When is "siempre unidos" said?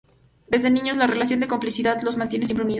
2.47-2.69